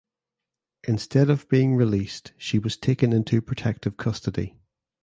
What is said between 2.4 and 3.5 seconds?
was taken into